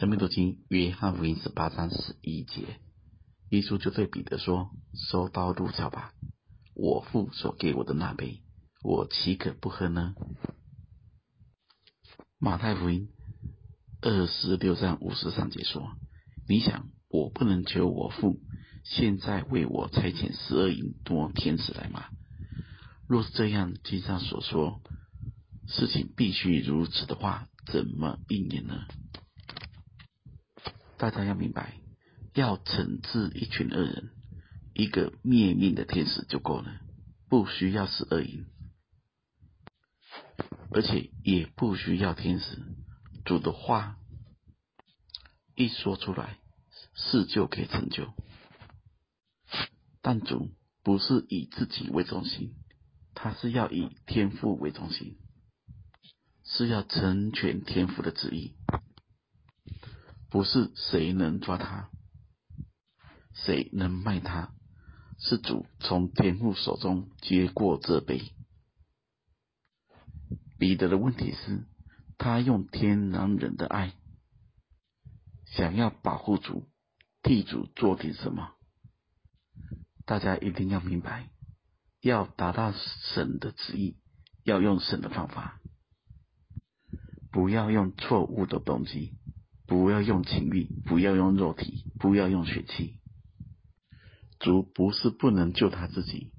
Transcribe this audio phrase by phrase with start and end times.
[0.00, 2.80] 生命读经约翰福音十八章十一节，
[3.50, 4.70] 耶稣就对彼得说
[5.08, 6.12] ：“收刀入鞘吧，
[6.74, 8.42] 我父所给我的那杯，
[8.82, 10.16] 我岂可不喝呢？”
[12.40, 13.10] 马太福音
[14.00, 15.92] 二十六章五十三节说
[16.48, 18.40] ：“你想，我不能求我父
[18.82, 22.06] 现在为我差遣十二营多天使来吗？
[23.06, 24.80] 若是这样，经上所说
[25.68, 28.74] 事情必须如此的话，怎么应验呢？”
[31.10, 31.74] 大家要明白，
[32.34, 34.10] 要惩治一群恶人，
[34.72, 36.80] 一个灭命的天使就够了，
[37.28, 38.46] 不需要十二营，
[40.70, 42.62] 而且也不需要天使。
[43.24, 43.96] 主的话
[45.54, 46.38] 一说出来，
[46.94, 48.12] 事就可以成就。
[50.02, 50.50] 但主
[50.82, 52.54] 不是以自己为中心，
[53.14, 55.16] 他是要以天父为中心，
[56.44, 58.54] 是要成全天父的旨意。
[60.34, 61.90] 不是谁能抓他，
[63.34, 64.52] 谁能卖他，
[65.16, 68.20] 是主从天父手中接过这杯。
[70.58, 71.68] 彼得的问题是，
[72.18, 73.94] 他用天然人的爱，
[75.46, 76.68] 想要保护主，
[77.22, 78.54] 替主做点什么？
[80.04, 81.30] 大家一定要明白，
[82.00, 83.98] 要达到神的旨意，
[84.42, 85.60] 要用神的方法，
[87.30, 89.16] 不要用错误的动机。
[89.66, 93.00] 不要用情欲，不要用肉体，不要用血气。
[94.38, 96.32] 主不是不能救他自己，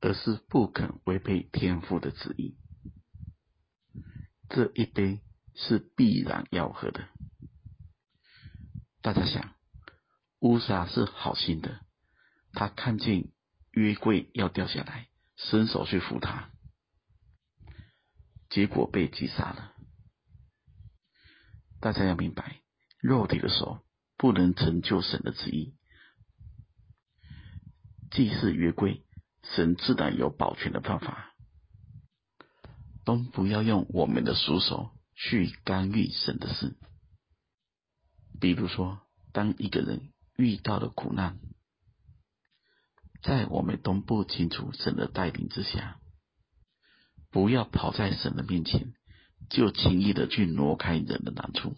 [0.00, 2.56] 而是不肯违背天父的旨意。
[4.48, 5.20] 这一杯
[5.54, 7.08] 是必然要喝的。
[9.02, 9.54] 大家想，
[10.38, 11.80] 乌撒是好心的，
[12.52, 13.32] 他看见
[13.72, 16.50] 约柜要掉下来，伸手去扶他，
[18.48, 19.74] 结果被击杀了。
[21.80, 22.60] 大家要明白，
[23.00, 23.80] 肉体的手
[24.16, 25.74] 不能成就神的旨意。
[28.10, 29.04] 既是约柜，
[29.42, 31.34] 神自然有保全的办法。
[33.02, 36.76] 都不要用我们的俗手去干预神的事。
[38.38, 39.00] 比如说，
[39.32, 41.38] 当一个人遇到了苦难，
[43.22, 45.98] 在我们都不清楚神的带领之下，
[47.30, 48.94] 不要跑在神的面前。
[49.50, 51.74] 就轻易的去挪开人的难处。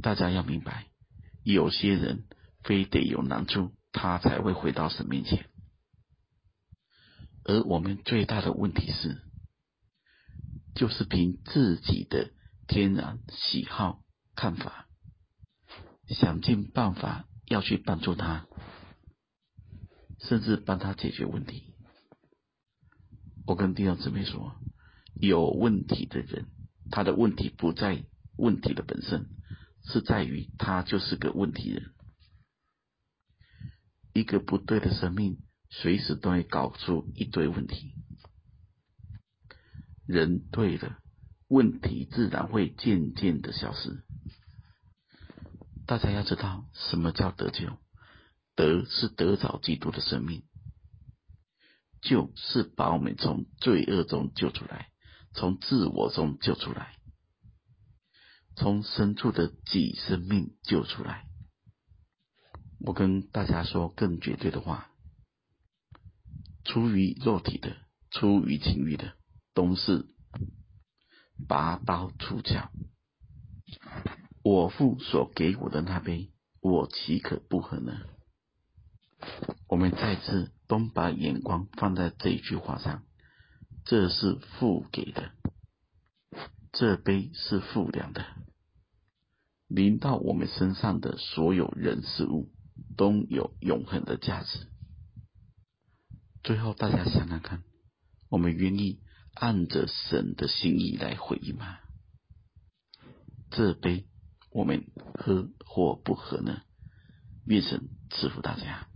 [0.00, 0.86] 大家要明白，
[1.44, 2.24] 有些人
[2.62, 5.50] 非得有难处，他才会回到神面前。
[7.44, 9.22] 而我们最大的问题是，
[10.74, 12.30] 就是凭自己的
[12.66, 14.02] 天然喜好、
[14.34, 14.88] 看法，
[16.06, 18.46] 想尽办法要去帮助他，
[20.20, 21.74] 甚至帮他解决问题。
[23.46, 24.56] 我跟弟兄姊妹说。
[25.20, 26.46] 有问题的人，
[26.90, 28.04] 他的问题不在
[28.36, 29.26] 问题的本身，
[29.84, 31.92] 是在于他就是个问题人。
[34.12, 35.38] 一个不对的生命，
[35.70, 37.94] 随时都会搞出一堆问题。
[40.06, 40.98] 人对了，
[41.48, 44.04] 问题自然会渐渐的消失。
[45.86, 47.78] 大家要知道，什么叫得救？
[48.54, 50.42] 得是得着基督的生命，
[52.02, 54.90] 救是把我们从罪恶中救出来。
[55.34, 56.96] 从自我中救出来，
[58.56, 61.26] 从深处的己生命救出来。
[62.80, 64.90] 我跟大家说更绝对的话：
[66.64, 67.76] 出于肉体的、
[68.10, 69.14] 出于情欲的，
[69.54, 70.06] 都是
[71.46, 72.70] 拔刀出鞘。
[74.42, 78.00] 我父所给我的那杯，我岂可不喝呢？
[79.68, 83.04] 我们再次都把眼光放在这一句话上。
[83.88, 85.32] 这是父给的，
[86.72, 88.22] 这杯是父量的，
[89.66, 92.52] 临到我们身上的所有人事物
[92.98, 94.68] 都有永恒的价值。
[96.42, 97.62] 最后，大家想想看，
[98.28, 99.00] 我们愿意
[99.32, 101.78] 按着神的心意来回应吗？
[103.48, 104.06] 这杯
[104.50, 104.84] 我们
[105.14, 106.60] 喝或不喝呢？
[107.46, 108.86] 愿神赐福大家。